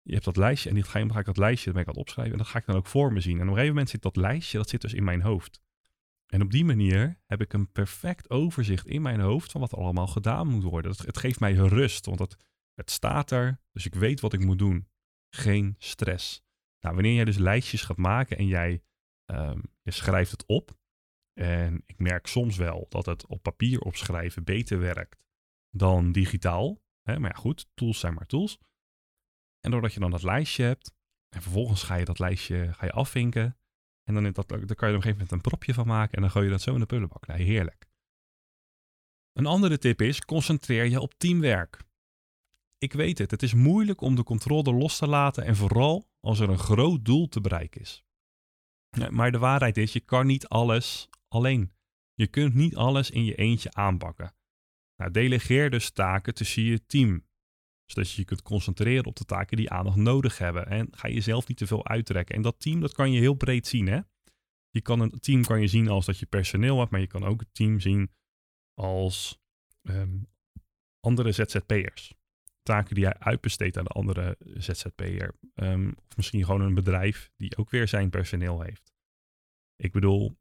Je 0.01 0.13
hebt 0.13 0.25
dat 0.25 0.37
lijstje 0.37 0.69
en 0.69 0.75
dit 0.75 0.87
ga, 0.87 0.99
ik 0.99 1.25
dat 1.25 1.37
lijstje, 1.37 1.65
dat 1.65 1.73
ben 1.73 1.81
ik 1.81 1.87
aan 1.87 1.93
het 1.93 2.03
opschrijven. 2.03 2.33
En 2.33 2.39
dat 2.39 2.47
ga 2.47 2.59
ik 2.59 2.65
dan 2.65 2.75
ook 2.75 2.87
voor 2.87 3.13
me 3.13 3.19
zien. 3.19 3.35
En 3.35 3.41
op 3.41 3.47
een 3.47 3.53
gegeven 3.53 3.73
moment 3.73 3.89
zit 3.89 4.01
dat 4.01 4.15
lijstje, 4.15 4.57
dat 4.57 4.69
zit 4.69 4.81
dus 4.81 4.93
in 4.93 5.03
mijn 5.03 5.21
hoofd. 5.21 5.61
En 6.25 6.41
op 6.41 6.51
die 6.51 6.65
manier 6.65 7.19
heb 7.25 7.41
ik 7.41 7.53
een 7.53 7.71
perfect 7.71 8.29
overzicht 8.29 8.87
in 8.87 9.01
mijn 9.01 9.19
hoofd 9.19 9.51
van 9.51 9.61
wat 9.61 9.73
allemaal 9.73 10.07
gedaan 10.07 10.47
moet 10.47 10.63
worden. 10.63 10.91
Het, 10.91 11.05
het 11.05 11.17
geeft 11.17 11.39
mij 11.39 11.53
rust, 11.53 12.05
want 12.05 12.19
het, 12.19 12.35
het 12.73 12.91
staat 12.91 13.31
er, 13.31 13.59
dus 13.71 13.85
ik 13.85 13.95
weet 13.95 14.19
wat 14.19 14.33
ik 14.33 14.45
moet 14.45 14.59
doen. 14.59 14.87
Geen 15.29 15.75
stress. 15.77 16.43
Nou, 16.83 16.95
wanneer 16.95 17.13
jij 17.13 17.25
dus 17.25 17.37
lijstjes 17.37 17.81
gaat 17.81 17.97
maken 17.97 18.37
en 18.37 18.47
jij 18.47 18.83
um, 19.25 19.61
je 19.81 19.91
schrijft 19.91 20.31
het 20.31 20.45
op. 20.45 20.77
En 21.33 21.83
ik 21.85 21.99
merk 21.99 22.27
soms 22.27 22.57
wel 22.57 22.85
dat 22.89 23.05
het 23.05 23.25
op 23.25 23.43
papier 23.43 23.81
opschrijven 23.81 24.43
beter 24.43 24.79
werkt 24.79 25.25
dan 25.69 26.11
digitaal. 26.11 26.81
Hè? 27.01 27.19
Maar 27.19 27.31
ja, 27.35 27.39
goed, 27.39 27.67
tools 27.73 27.99
zijn 27.99 28.13
maar 28.13 28.25
tools. 28.25 28.59
En 29.59 29.71
doordat 29.71 29.93
je 29.93 29.99
dan 29.99 30.11
dat 30.11 30.23
lijstje 30.23 30.63
hebt, 30.63 30.93
en 31.29 31.41
vervolgens 31.41 31.83
ga 31.83 31.95
je 31.95 32.05
dat 32.05 32.19
lijstje 32.19 32.73
ga 32.73 32.85
je 32.85 32.91
afvinken. 32.91 33.57
En 34.03 34.13
dan, 34.13 34.23
dat, 34.23 34.47
dan 34.47 34.47
kan 34.47 34.65
je 34.65 34.65
er 34.65 34.75
op 34.75 34.81
een 34.81 34.89
gegeven 34.89 35.11
moment 35.11 35.31
een 35.31 35.41
propje 35.41 35.73
van 35.73 35.87
maken 35.87 36.15
en 36.15 36.21
dan 36.21 36.31
gooi 36.31 36.45
je 36.45 36.51
dat 36.51 36.61
zo 36.61 36.73
in 36.73 36.79
de 36.79 36.85
pullenbak. 36.85 37.27
Nee, 37.27 37.45
heerlijk. 37.45 37.87
Een 39.33 39.45
andere 39.45 39.77
tip 39.77 40.01
is, 40.01 40.21
concentreer 40.21 40.85
je 40.85 40.99
op 40.99 41.13
teamwerk 41.13 41.83
ik 42.83 42.93
weet 42.93 43.17
het, 43.17 43.31
het 43.31 43.43
is 43.43 43.53
moeilijk 43.53 44.01
om 44.01 44.15
de 44.15 44.23
controle 44.23 44.73
los 44.73 44.97
te 44.97 45.07
laten 45.07 45.45
en 45.45 45.55
vooral 45.55 46.07
als 46.25 46.39
er 46.39 46.49
een 46.49 46.57
groot 46.59 47.05
doel 47.05 47.27
te 47.27 47.41
bereiken 47.41 47.81
is. 47.81 48.03
Maar 49.09 49.31
de 49.31 49.37
waarheid 49.37 49.77
is, 49.77 49.93
je 49.93 49.99
kan 49.99 50.25
niet 50.25 50.47
alles 50.47 51.09
alleen. 51.27 51.71
Je 52.13 52.27
kunt 52.27 52.53
niet 52.53 52.75
alles 52.75 53.09
in 53.09 53.25
je 53.25 53.35
eentje 53.35 53.73
aanpakken. 53.73 54.35
Nou, 54.95 55.11
delegeer 55.11 55.69
dus 55.69 55.91
taken 55.91 56.33
tussen 56.33 56.63
je 56.63 56.85
team, 56.85 57.25
zodat 57.85 58.11
je 58.11 58.21
je 58.21 58.27
kunt 58.27 58.41
concentreren 58.41 59.05
op 59.05 59.15
de 59.15 59.25
taken 59.25 59.57
die 59.57 59.69
aandacht 59.69 59.97
nodig 59.97 60.37
hebben. 60.37 60.67
En 60.67 60.87
ga 60.91 61.07
jezelf 61.07 61.47
niet 61.47 61.57
te 61.57 61.67
veel 61.67 61.87
uittrekken. 61.87 62.35
En 62.35 62.41
dat 62.41 62.59
team, 62.59 62.79
dat 62.79 62.93
kan 62.93 63.11
je 63.11 63.19
heel 63.19 63.33
breed 63.33 63.67
zien. 63.67 63.87
Hè? 63.87 63.99
Je 64.69 64.81
kan 64.81 64.99
een 64.99 65.19
team 65.19 65.43
kan 65.43 65.61
je 65.61 65.67
zien 65.67 65.87
als 65.87 66.05
dat 66.05 66.19
je 66.19 66.25
personeel 66.25 66.79
hebt, 66.79 66.91
maar 66.91 66.99
je 66.99 67.07
kan 67.07 67.23
ook 67.23 67.39
het 67.39 67.53
team 67.53 67.79
zien 67.79 68.11
als 68.73 69.39
um, 69.81 70.27
andere 70.99 71.31
ZZP'ers 71.31 72.13
taken 72.63 72.95
die 72.95 73.05
hij 73.05 73.19
uitbesteedt 73.19 73.77
aan 73.77 73.83
de 73.83 73.89
andere 73.89 74.37
ZZP'er. 74.39 75.35
Um, 75.55 75.95
of 76.07 76.15
misschien 76.15 76.45
gewoon 76.45 76.61
een 76.61 76.73
bedrijf 76.73 77.31
die 77.37 77.57
ook 77.57 77.69
weer 77.69 77.87
zijn 77.87 78.09
personeel 78.09 78.61
heeft. 78.61 78.93
Ik 79.75 79.91
bedoel, 79.91 80.37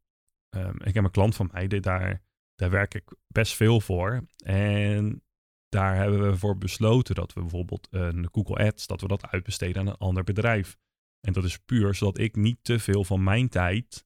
um, 0.55 0.81
ik 0.81 0.93
heb 0.93 1.03
een 1.03 1.11
klant 1.11 1.35
van 1.35 1.49
mij, 1.51 1.67
daar, 1.67 2.23
daar 2.55 2.69
werk 2.69 2.93
ik 2.93 3.13
best 3.27 3.55
veel 3.55 3.81
voor. 3.81 4.25
En 4.45 5.23
daar 5.69 5.95
hebben 5.95 6.29
we 6.29 6.37
voor 6.37 6.57
besloten 6.57 7.15
dat 7.15 7.33
we 7.33 7.41
bijvoorbeeld 7.41 7.87
een 7.91 8.27
Google 8.31 8.65
Ads, 8.65 8.87
dat 8.87 9.01
we 9.01 9.07
dat 9.07 9.27
uitbesteden 9.27 9.81
aan 9.81 9.87
een 9.87 9.97
ander 9.97 10.23
bedrijf. 10.23 10.77
En 11.19 11.33
dat 11.33 11.43
is 11.43 11.57
puur 11.57 11.93
zodat 11.93 12.17
ik 12.17 12.35
niet 12.35 12.63
te 12.63 12.79
veel 12.79 13.03
van 13.03 13.23
mijn 13.23 13.49
tijd 13.49 14.05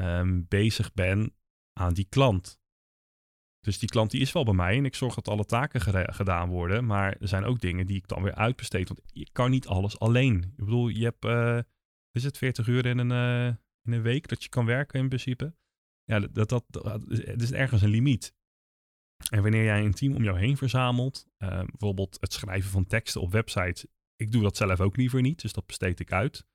um, 0.00 0.46
bezig 0.48 0.94
ben 0.94 1.34
aan 1.72 1.94
die 1.94 2.06
klant. 2.08 2.57
Dus 3.60 3.78
die 3.78 3.88
klant 3.88 4.10
die 4.10 4.20
is 4.20 4.32
wel 4.32 4.44
bij 4.44 4.54
mij 4.54 4.76
en 4.76 4.84
ik 4.84 4.94
zorg 4.94 5.14
dat 5.14 5.28
alle 5.28 5.44
taken 5.44 5.80
gedaan 6.14 6.48
worden. 6.48 6.86
Maar 6.86 7.16
er 7.20 7.28
zijn 7.28 7.44
ook 7.44 7.60
dingen 7.60 7.86
die 7.86 7.96
ik 7.96 8.08
dan 8.08 8.22
weer 8.22 8.34
uitbesteed. 8.34 8.88
Want 8.88 9.00
je 9.12 9.28
kan 9.32 9.50
niet 9.50 9.66
alles 9.66 9.98
alleen. 9.98 10.42
Ik 10.42 10.64
bedoel, 10.64 10.88
je 10.88 11.04
hebt, 11.04 11.24
uh, 11.24 11.58
is 12.12 12.24
het 12.24 12.38
40 12.38 12.66
uur 12.66 12.86
in 12.86 12.98
een, 12.98 13.10
uh, 13.10 13.46
in 13.82 13.92
een 13.92 14.02
week 14.02 14.28
dat 14.28 14.42
je 14.42 14.48
kan 14.48 14.66
werken 14.66 15.00
in 15.00 15.08
principe? 15.08 15.54
Ja, 16.04 16.20
dat, 16.20 16.48
dat, 16.48 16.64
dat, 16.68 17.10
is 17.40 17.52
ergens 17.52 17.82
een 17.82 17.90
limiet. 17.90 18.34
En 19.30 19.42
wanneer 19.42 19.64
jij 19.64 19.84
een 19.84 19.94
team 19.94 20.14
om 20.14 20.22
jou 20.22 20.38
heen 20.38 20.56
verzamelt, 20.56 21.26
uh, 21.38 21.48
bijvoorbeeld 21.64 22.16
het 22.20 22.32
schrijven 22.32 22.70
van 22.70 22.86
teksten 22.86 23.20
op 23.20 23.32
websites. 23.32 23.86
Ik 24.16 24.32
doe 24.32 24.42
dat 24.42 24.56
zelf 24.56 24.80
ook 24.80 24.96
liever 24.96 25.20
niet, 25.20 25.40
dus 25.40 25.52
dat 25.52 25.66
besteed 25.66 26.00
ik 26.00 26.12
uit. 26.12 26.46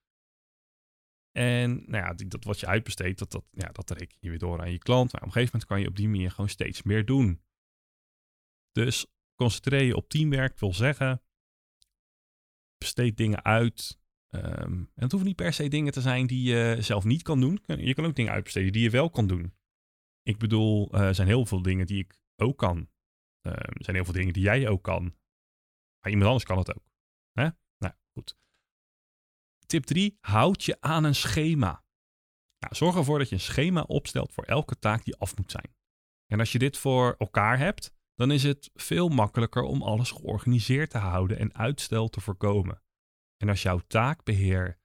En 1.38 1.84
nou 1.86 2.06
ja, 2.06 2.14
dat 2.28 2.44
wat 2.44 2.60
je 2.60 2.68
uitbesteedt, 2.68 3.20
dat, 3.20 3.32
dat, 3.32 3.46
ja, 3.52 3.68
dat 3.68 3.90
reken 3.90 4.18
je 4.20 4.30
weer 4.30 4.40
door 4.40 4.62
aan 4.62 4.72
je 4.72 4.78
klant. 4.78 5.12
Maar 5.12 5.22
op 5.22 5.28
een 5.28 5.34
gegeven 5.34 5.52
moment 5.54 5.70
kan 5.70 5.82
je 5.82 5.88
op 5.88 5.96
die 5.96 6.08
manier 6.08 6.32
gewoon 6.32 6.50
steeds 6.50 6.84
meer 6.84 7.06
doen. 7.06 7.42
Dus 8.72 9.06
concentreer 9.36 9.84
je 9.84 9.96
op 9.96 10.10
teamwerk, 10.10 10.60
wil 10.60 10.74
zeggen, 10.74 11.22
besteed 12.78 13.18
dingen 13.18 13.44
uit. 13.44 14.02
Um, 14.30 14.42
en 14.72 14.90
het 14.94 15.12
hoeven 15.12 15.28
niet 15.28 15.36
per 15.36 15.54
se 15.54 15.68
dingen 15.68 15.94
te 15.94 16.02
zijn 16.02 16.28
die 16.28 16.44
je 16.44 16.78
zelf 16.80 17.04
niet 17.04 17.22
kan 17.22 17.40
doen. 17.40 17.62
Je 17.66 17.94
kan 17.94 18.06
ook 18.06 18.16
dingen 18.16 18.32
uitbesteden 18.32 18.72
die 18.72 18.82
je 18.82 18.90
wel 18.90 19.10
kan 19.10 19.28
doen. 19.28 19.54
Ik 20.22 20.38
bedoel, 20.38 20.92
eh, 20.92 21.02
er 21.02 21.16
zijn 21.16 21.28
heel 21.28 21.46
veel 21.46 21.62
dingen 21.62 21.86
die 21.86 22.00
ik 22.00 22.20
ook 22.36 22.58
kan. 22.58 22.78
Um, 22.78 23.54
er 23.54 23.84
zijn 23.84 23.96
heel 23.96 24.06
veel 24.06 24.14
dingen 24.14 24.34
die 24.34 24.44
jij 24.44 24.68
ook 24.68 24.84
kan. 24.84 25.04
Maar 26.00 26.12
iemand 26.12 26.28
anders 26.28 26.46
kan 26.46 26.58
het 26.58 26.76
ook. 26.76 26.92
Hè? 27.32 27.50
Nou, 27.78 27.94
goed. 28.12 28.38
Tip 29.66 29.84
3. 29.84 30.18
Houd 30.20 30.64
je 30.64 30.78
aan 30.80 31.04
een 31.04 31.16
schema. 31.16 31.84
Nou, 32.60 32.76
zorg 32.76 32.96
ervoor 32.96 33.20
dat 33.20 33.30
je 33.30 33.36
een 33.36 33.42
schema 33.42 33.82
opstelt 33.82 34.34
voor 34.34 34.44
elke 34.44 34.80
taak 34.80 35.04
die 35.04 35.16
af 35.16 35.38
moet 35.38 35.52
zijn. 35.52 35.76
En 36.32 36.40
als 36.40 36.52
je 36.52 36.60
dit 36.60 36.78
voor 36.78 37.16
elkaar 37.18 37.58
hebt, 37.58 37.94
dan 38.16 38.32
is 38.32 38.44
het 38.44 38.70
veel 38.74 39.10
makkelijker 39.10 39.64
om 39.64 39.82
alles 39.82 40.12
georganiseerd 40.12 40.90
te 40.90 40.98
houden 40.98 41.40
en 41.40 41.56
uitstel 41.56 42.10
te 42.10 42.22
voorkomen. 42.22 42.82
En 43.38 43.50
als 43.50 43.62
jouw 43.62 43.80
taakbeheer 43.88 44.80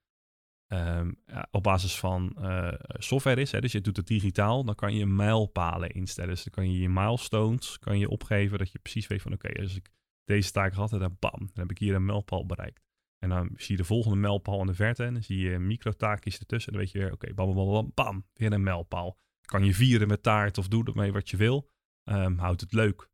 um, 0.67 1.23
op 1.51 1.63
basis 1.63 1.99
van 1.99 2.35
uh, 2.39 2.73
software 2.83 3.41
is, 3.41 3.51
hè, 3.51 3.61
dus 3.61 3.71
je 3.71 3.81
doet 3.81 3.97
het 3.97 4.07
digitaal, 4.07 4.63
dan 4.63 4.75
kan 4.75 4.95
je 4.95 5.05
mijlpalen 5.05 5.89
instellen. 5.89 6.29
Dus 6.29 6.43
dan 6.43 6.53
kan 6.53 6.71
je 6.71 6.79
je 6.79 6.89
milestones 6.89 7.79
kan 7.79 7.99
je 7.99 8.09
opgeven, 8.09 8.57
dat 8.57 8.71
je 8.71 8.79
precies 8.79 9.07
weet 9.07 9.21
van 9.21 9.33
oké, 9.33 9.61
als 9.61 9.75
ik 9.75 9.89
deze 10.23 10.51
taak 10.51 10.73
had, 10.73 10.89
dan 10.89 11.17
bam, 11.19 11.39
dan 11.39 11.49
heb 11.53 11.71
ik 11.71 11.77
hier 11.77 11.95
een 11.95 12.05
mijlpaal 12.05 12.45
bereikt. 12.45 12.88
En 13.19 13.29
dan 13.29 13.49
zie 13.55 13.71
je 13.75 13.81
de 13.81 13.87
volgende 13.87 14.17
mijlpaal 14.17 14.59
in 14.59 14.67
de 14.67 14.73
verte 14.73 15.03
en 15.03 15.13
dan 15.13 15.23
zie 15.23 15.37
je 15.37 15.59
microtaakjes 15.59 16.39
ertussen. 16.39 16.71
Dan 16.71 16.81
weet 16.81 16.91
je 16.91 16.99
weer, 16.99 17.11
oké, 17.11 17.33
bam, 17.33 17.53
bam, 17.53 17.71
bam, 17.71 17.91
bam, 17.93 18.25
weer 18.33 18.53
een 18.53 18.63
mijlpaal. 18.63 19.17
Kan 19.41 19.65
je 19.65 19.73
vieren 19.73 20.07
met 20.07 20.23
taart 20.23 20.57
of 20.57 20.67
doe 20.67 20.85
ermee 20.85 21.11
wat 21.11 21.29
je 21.29 21.37
wil. 21.37 21.69
Um, 22.03 22.37
houd 22.37 22.61
het 22.61 22.73
leuk. 22.73 23.09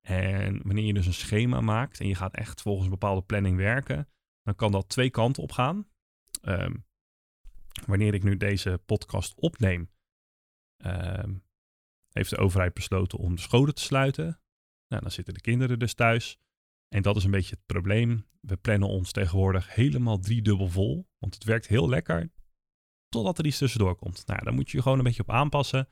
En 0.00 0.60
wanneer 0.62 0.84
je 0.84 0.94
dus 0.94 1.06
een 1.06 1.12
schema 1.12 1.60
maakt 1.60 2.00
en 2.00 2.06
je 2.06 2.14
gaat 2.14 2.34
echt 2.34 2.62
volgens 2.62 2.84
een 2.84 2.90
bepaalde 2.90 3.22
planning 3.22 3.56
werken, 3.56 4.08
dan 4.42 4.54
kan 4.54 4.72
dat 4.72 4.88
twee 4.88 5.10
kanten 5.10 5.42
op 5.42 5.52
gaan. 5.52 5.88
Ehm, 6.42 6.74
wanneer 7.86 8.14
ik 8.14 8.22
nu 8.22 8.36
deze 8.36 8.82
podcast 8.86 9.34
opneem, 9.34 9.90
ehm, 10.76 11.34
heeft 12.08 12.30
de 12.30 12.36
overheid 12.36 12.74
besloten 12.74 13.18
om 13.18 13.34
de 13.34 13.40
scholen 13.40 13.74
te 13.74 13.82
sluiten. 13.82 14.40
Nou, 14.88 15.02
dan 15.02 15.10
zitten 15.10 15.34
de 15.34 15.40
kinderen 15.40 15.78
dus 15.78 15.94
thuis. 15.94 16.38
En 16.94 17.02
dat 17.02 17.16
is 17.16 17.24
een 17.24 17.30
beetje 17.30 17.54
het 17.54 17.66
probleem. 17.66 18.26
We 18.40 18.56
plannen 18.56 18.88
ons 18.88 19.12
tegenwoordig 19.12 19.74
helemaal 19.74 20.18
driedubbel 20.18 20.68
vol. 20.68 21.08
Want 21.18 21.34
het 21.34 21.44
werkt 21.44 21.66
heel 21.66 21.88
lekker. 21.88 22.30
Totdat 23.08 23.38
er 23.38 23.46
iets 23.46 23.58
tussendoor 23.58 23.96
komt. 23.96 24.26
Nou, 24.26 24.44
daar 24.44 24.54
moet 24.54 24.70
je 24.70 24.82
gewoon 24.82 24.98
een 24.98 25.04
beetje 25.04 25.22
op 25.22 25.30
aanpassen. 25.30 25.88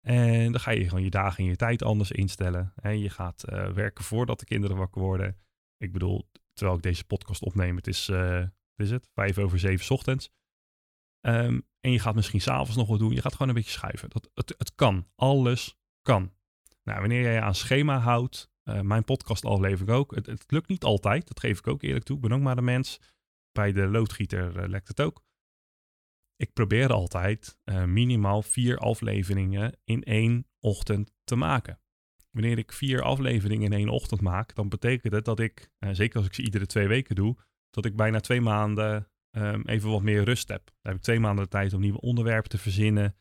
En 0.00 0.52
dan 0.52 0.60
ga 0.60 0.70
je 0.70 0.88
gewoon 0.88 1.04
je 1.04 1.10
dagen 1.10 1.44
en 1.44 1.50
je 1.50 1.56
tijd 1.56 1.82
anders 1.82 2.10
instellen. 2.10 2.72
En 2.76 2.98
je 2.98 3.10
gaat 3.10 3.44
uh, 3.52 3.72
werken 3.72 4.04
voordat 4.04 4.38
de 4.38 4.44
kinderen 4.44 4.76
wakker 4.76 5.00
worden. 5.00 5.36
Ik 5.76 5.92
bedoel, 5.92 6.30
terwijl 6.52 6.76
ik 6.76 6.82
deze 6.82 7.04
podcast 7.04 7.42
opneem, 7.42 7.76
het 7.76 7.86
is, 7.86 8.08
uh, 8.08 8.46
is 8.76 8.90
het? 8.90 9.08
Vijf 9.12 9.38
over 9.38 9.58
zeven 9.58 9.94
ochtends. 9.94 10.30
Um, 11.26 11.68
en 11.80 11.92
je 11.92 11.98
gaat 11.98 12.14
misschien 12.14 12.40
s'avonds 12.40 12.76
nog 12.76 12.88
wat 12.88 12.98
doen. 12.98 13.14
Je 13.14 13.20
gaat 13.20 13.32
gewoon 13.32 13.48
een 13.48 13.54
beetje 13.54 13.70
schuiven. 13.70 14.10
Dat, 14.10 14.30
het, 14.34 14.54
het 14.58 14.74
kan. 14.74 15.06
Alles 15.14 15.76
kan. 16.02 16.32
Nou, 16.82 17.00
wanneer 17.00 17.22
jij 17.22 17.32
je 17.32 17.40
aan 17.40 17.54
schema 17.54 17.98
houdt, 17.98 18.49
uh, 18.64 18.80
mijn 18.80 19.04
podcast 19.04 19.44
ik 19.44 19.88
ook. 19.88 20.14
Het, 20.14 20.26
het, 20.26 20.44
lukt 20.46 20.68
niet 20.68 20.84
altijd, 20.84 21.28
dat 21.28 21.40
geef 21.40 21.58
ik 21.58 21.66
ook 21.66 21.82
eerlijk 21.82 22.04
toe. 22.04 22.16
Ik 22.16 22.22
ben 22.22 22.32
ook 22.32 22.40
maar 22.40 22.56
de 22.56 22.62
mens. 22.62 23.00
Bij 23.52 23.72
de 23.72 23.86
loodgieter 23.86 24.68
lekt 24.68 24.88
het 24.88 25.00
ook 25.00 25.22
ik 26.40 26.52
probeer 26.52 26.92
altijd 26.92 27.58
uh, 27.64 27.84
minimaal 27.84 28.42
vier 28.42 28.78
afleveringen 28.78 29.76
in 29.84 30.02
één 30.02 30.46
ochtend 30.60 31.12
te 31.24 31.36
maken. 31.36 31.80
Wanneer 32.30 32.58
ik 32.58 32.72
vier 32.72 33.02
afleveringen 33.02 33.72
in 33.72 33.78
één 33.78 33.88
ochtend 33.88 34.20
maak, 34.20 34.54
dan 34.54 34.68
betekent 34.68 35.12
het 35.12 35.24
dat 35.24 35.40
ik, 35.40 35.70
zeker 35.90 36.16
als 36.16 36.26
ik 36.26 36.34
ze 36.34 36.42
iedere 36.42 36.66
twee 36.66 36.88
weken 36.88 37.14
doe, 37.14 37.36
dat 37.70 37.84
ik 37.84 37.96
bijna 37.96 38.20
twee 38.20 38.40
maanden 38.40 39.10
um, 39.30 39.62
even 39.66 39.90
wat 39.90 40.02
meer 40.02 40.24
rust 40.24 40.48
heb. 40.48 40.64
Dan 40.64 40.92
heb 40.92 40.94
ik 40.94 41.02
twee 41.02 41.20
maanden 41.20 41.44
de 41.44 41.50
tijd 41.50 41.72
om 41.72 41.80
nieuwe 41.80 42.00
onderwerpen 42.00 42.50
te 42.50 42.58
verzinnen, 42.58 43.16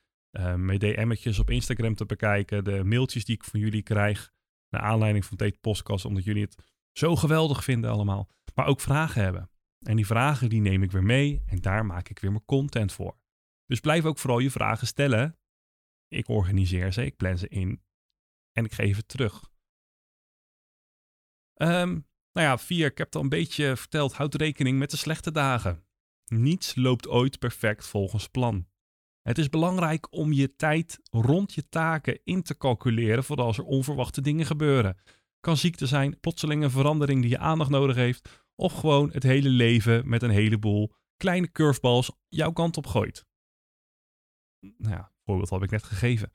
mijn 0.56 0.80
DM'tjes 0.80 1.40
op 1.40 1.50
Instagram 1.50 1.96
te 1.96 2.06
bekijken, 2.06 2.64
de 2.64 2.84
mailtjes 2.84 3.26
die 3.26 3.36
ik 3.36 3.44
van 3.44 3.60
jullie 3.60 3.84
krijg, 3.84 4.32
naar 4.70 4.82
aanleiding 4.82 5.26
van 5.26 5.38
deze 5.38 5.58
podcast, 5.62 6.06
omdat 6.06 6.24
jullie 6.24 6.44
het 6.44 6.64
zo 6.92 7.16
geweldig 7.16 7.64
vinden 7.64 7.92
allemaal, 7.92 8.30
maar 8.56 8.68
ook 8.68 8.82
vragen 8.82 9.22
hebben. 9.22 9.50
En 9.80 9.96
die 9.96 10.06
vragen 10.06 10.50
die 10.50 10.62
neem 10.62 10.84
ik 10.84 10.92
weer 10.92 11.04
mee 11.04 11.44
en 11.46 11.62
daar 11.62 11.86
maak 11.86 12.10
ik 12.10 12.20
weer 12.20 12.32
mijn 12.32 12.46
content 12.46 12.94
voor. 12.94 13.18
Dus 13.66 13.80
blijf 13.80 14.06
ook 14.06 14.18
vooral 14.18 14.40
je 14.40 14.52
vragen 14.52 14.88
stellen. 14.88 15.38
Ik 16.08 16.28
organiseer 16.28 16.94
ze, 16.94 17.06
ik 17.06 17.16
plan 17.16 17.38
ze 17.38 17.48
in 17.48 17.84
en 18.52 18.66
ik 18.66 18.74
geef 18.74 18.96
het 18.96 19.08
terug. 19.08 19.50
Um, 21.62 22.08
nou 22.32 22.48
ja, 22.48 22.58
vier, 22.58 22.86
ik 22.86 22.98
heb 22.98 23.08
het 23.08 23.16
al 23.16 23.22
een 23.22 23.30
beetje 23.30 23.78
verteld, 23.78 24.14
houd 24.14 24.36
rekening 24.36 24.80
met 24.80 24.92
de 24.92 24.98
slechte 24.98 25.32
dagen. 25.32 25.86
Niets 26.26 26.76
loopt 26.76 27.08
ooit 27.08 27.40
perfect 27.40 27.88
volgens 27.88 28.28
plan. 28.28 28.68
Het 29.30 29.38
is 29.38 29.50
belangrijk 29.50 30.08
om 30.12 30.34
je 30.34 30.56
tijd 30.56 31.00
rond 31.12 31.54
je 31.54 31.70
taken 31.70 32.20
in 32.24 32.44
te 32.44 32.58
calculeren 32.58 33.24
voor 33.24 33.38
als 33.38 33.58
er 33.58 33.64
onverwachte 33.64 34.22
dingen 34.22 34.46
gebeuren. 34.46 34.98
Kan 35.40 35.58
ziekte 35.58 35.88
zijn, 35.88 36.20
plotselinge 36.20 36.70
verandering 36.70 37.22
die 37.22 37.30
je 37.30 37.38
aandacht 37.38 37.70
nodig 37.70 37.96
heeft, 37.96 38.46
of 38.56 38.74
gewoon 38.74 39.12
het 39.12 39.24
hele 39.24 39.50
leven 39.50 40.10
met 40.10 40.24
een 40.24 40.30
heleboel 40.30 40.94
kleine 41.18 41.52
curveballs 41.52 42.12
jouw 42.30 42.52
kant 42.52 42.78
op 42.78 42.88
gooit. 42.88 43.26
Nou 44.60 44.96
ja, 44.96 45.12
voorbeeld 45.26 45.50
heb 45.50 45.64
ik 45.64 45.72
net 45.72 45.84
gegeven. 45.84 46.32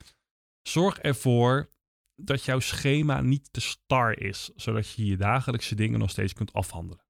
Zorg 0.62 0.98
ervoor 0.98 1.70
dat 2.14 2.44
jouw 2.44 2.60
schema 2.60 3.20
niet 3.20 3.52
te 3.52 3.60
star 3.60 4.18
is, 4.18 4.50
zodat 4.56 4.90
je 4.90 5.06
je 5.06 5.16
dagelijkse 5.16 5.74
dingen 5.74 5.98
nog 5.98 6.10
steeds 6.10 6.32
kunt 6.32 6.52
afhandelen. 6.52 7.04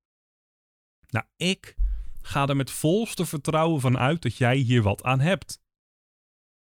Nou, 1.08 1.26
ik 1.36 1.74
ga 2.22 2.46
er 2.46 2.56
met 2.56 2.70
volste 2.70 3.26
vertrouwen 3.26 3.80
van 3.80 3.98
uit 3.98 4.22
dat 4.22 4.36
jij 4.36 4.56
hier 4.56 4.82
wat 4.82 5.02
aan 5.02 5.20
hebt. 5.20 5.62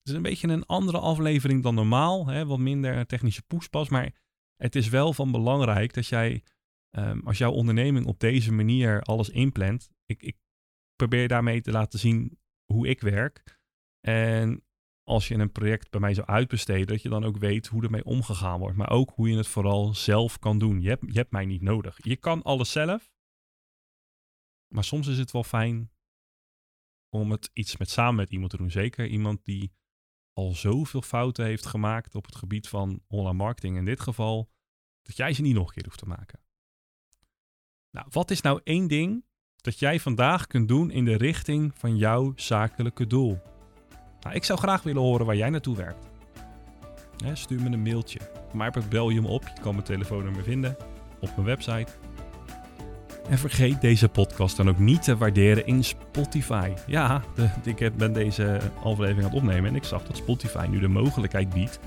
Het 0.01 0.09
is 0.09 0.15
een 0.15 0.23
beetje 0.23 0.49
een 0.49 0.67
andere 0.67 0.99
aflevering 0.99 1.63
dan 1.63 1.75
normaal, 1.75 2.27
hè? 2.27 2.47
wat 2.47 2.59
minder 2.59 3.07
technische 3.07 3.43
poespas, 3.43 3.89
maar 3.89 4.23
het 4.57 4.75
is 4.77 4.89
wel 4.89 5.13
van 5.13 5.31
belangrijk 5.31 5.95
dat 5.95 6.07
jij 6.07 6.43
Um, 6.99 7.27
als 7.27 7.39
jouw 7.39 7.53
onderneming 7.53 8.07
op 8.07 8.21
deze 8.21 8.53
manier 8.53 9.03
alles 9.03 9.29
inplant, 9.29 9.91
ik, 10.05 10.23
ik 10.23 10.37
probeer 10.95 11.29
daarmee 11.29 11.61
te 11.61 11.71
laten 11.71 11.99
zien 11.99 12.39
hoe 12.73 12.89
ik 12.89 13.01
werk. 13.01 13.61
En 14.01 14.65
als 15.03 15.29
je 15.29 15.35
een 15.35 15.53
project 15.53 15.91
bij 15.91 16.01
mij 16.01 16.15
zou 16.15 16.27
uitbesteden, 16.27 16.87
dat 16.87 17.03
je 17.03 17.09
dan 17.09 17.25
ook 17.25 17.37
weet 17.37 17.67
hoe 17.67 17.83
ermee 17.83 18.05
omgegaan 18.05 18.59
wordt. 18.59 18.77
Maar 18.77 18.91
ook 18.91 19.11
hoe 19.11 19.29
je 19.29 19.37
het 19.37 19.47
vooral 19.47 19.95
zelf 19.95 20.39
kan 20.39 20.59
doen. 20.59 20.81
Je 20.81 20.89
hebt, 20.89 21.03
je 21.07 21.19
hebt 21.19 21.31
mij 21.31 21.45
niet 21.45 21.63
nodig. 21.63 22.05
Je 22.05 22.17
kan 22.17 22.43
alles 22.43 22.73
zelf. 22.73 23.13
Maar 24.75 24.85
soms 24.85 25.07
is 25.07 25.19
het 25.19 25.31
wel 25.31 25.45
fijn 25.45 25.91
om 27.09 27.31
het 27.31 27.51
iets 27.53 27.77
met 27.77 27.91
samen 27.91 28.15
met 28.15 28.31
iemand 28.31 28.51
te 28.51 28.57
doen. 28.57 28.71
Zeker 28.71 29.07
iemand 29.07 29.45
die 29.45 29.73
al 30.33 30.55
zoveel 30.55 31.03
fouten 31.03 31.45
heeft 31.45 31.67
gemaakt 31.67 32.15
op 32.15 32.27
het 32.27 32.37
gebied 32.37 32.69
van 32.69 33.01
online 33.07 33.37
marketing 33.37 33.77
in 33.77 33.85
dit 33.85 34.01
geval, 34.01 34.51
dat 35.03 35.17
jij 35.17 35.33
ze 35.33 35.43
niet 35.43 35.55
nog 35.55 35.67
een 35.67 35.75
keer 35.75 35.85
hoeft 35.85 35.99
te 35.99 36.07
maken. 36.07 36.41
Nou, 37.91 38.07
wat 38.11 38.31
is 38.31 38.41
nou 38.41 38.61
één 38.65 38.89
ding 38.89 39.25
dat 39.57 39.79
jij 39.79 40.01
vandaag 40.01 40.47
kunt 40.47 40.69
doen 40.69 40.91
in 40.91 41.05
de 41.05 41.17
richting 41.17 41.73
van 41.75 41.97
jouw 41.97 42.33
zakelijke 42.37 43.07
doel? 43.07 43.39
Nou, 44.21 44.35
ik 44.35 44.45
zou 44.45 44.59
graag 44.59 44.83
willen 44.83 45.03
horen 45.03 45.27
waar 45.27 45.37
jij 45.37 45.51
naartoe 45.51 45.77
werkt. 45.77 46.09
stuur 47.33 47.63
me 47.63 47.71
een 47.71 47.83
mailtje. 47.83 48.21
Maar 48.53 48.71
bel 48.89 49.11
je 49.11 49.21
me 49.21 49.29
op. 49.29 49.43
Je 49.55 49.61
kan 49.61 49.75
mijn 49.75 49.87
telefoonnummer 49.87 50.43
vinden 50.43 50.77
op 51.21 51.31
mijn 51.37 51.47
website. 51.47 51.93
En 53.31 53.39
vergeet 53.39 53.81
deze 53.81 54.09
podcast 54.09 54.57
dan 54.57 54.69
ook 54.69 54.79
niet 54.79 55.03
te 55.03 55.17
waarderen 55.17 55.67
in 55.67 55.85
Spotify. 55.85 56.73
Ja, 56.87 57.23
de, 57.35 57.49
ik 57.65 57.97
ben 57.97 58.13
deze 58.13 58.61
aflevering 58.83 59.19
aan 59.19 59.31
het 59.31 59.35
opnemen 59.35 59.71
en 59.71 59.77
ik 59.77 59.85
zag 59.85 60.03
dat 60.03 60.17
Spotify 60.17 60.67
nu 60.71 60.79
de 60.79 60.89
mogelijkheid 60.89 61.49
biedt 61.49 61.79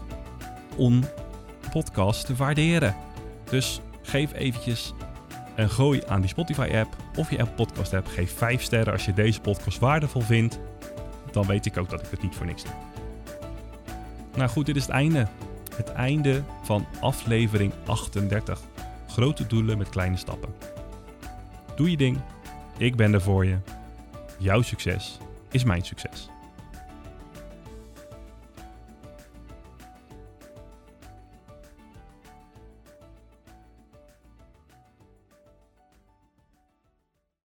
om 0.75 1.03
podcast 1.71 2.25
te 2.25 2.35
waarderen. 2.35 2.95
Dus 3.49 3.81
geef 4.01 4.33
eventjes 4.33 4.93
en 5.55 5.69
gooi 5.69 6.03
aan 6.07 6.21
die 6.21 6.29
Spotify-app 6.29 6.95
of 7.15 7.29
je 7.29 7.39
Apple 7.39 7.65
Podcast 7.65 7.93
app. 7.93 8.07
Geef 8.07 8.37
5 8.37 8.61
sterren 8.61 8.93
als 8.93 9.05
je 9.05 9.13
deze 9.13 9.41
podcast 9.41 9.79
waardevol 9.79 10.21
vindt. 10.21 10.59
Dan 11.31 11.45
weet 11.45 11.65
ik 11.65 11.77
ook 11.77 11.89
dat 11.89 12.01
ik 12.01 12.11
het 12.11 12.21
niet 12.21 12.35
voor 12.35 12.45
niks 12.45 12.63
doe. 12.63 12.73
Nou 14.35 14.49
goed, 14.49 14.65
dit 14.65 14.75
is 14.75 14.81
het 14.81 14.91
einde. 14.91 15.27
Het 15.75 15.91
einde 15.91 16.43
van 16.63 16.85
aflevering 16.99 17.73
38. 17.85 18.61
Grote 19.07 19.47
doelen 19.47 19.77
met 19.77 19.89
kleine 19.89 20.17
stappen. 20.17 20.72
Doe 21.75 21.91
je 21.91 21.97
ding. 21.97 22.17
Ik 22.77 22.95
ben 22.95 23.13
er 23.13 23.21
voor 23.21 23.45
je. 23.45 23.57
Jouw 24.39 24.61
succes 24.61 25.17
is 25.51 25.63
mijn 25.63 25.85
succes. 25.85 26.32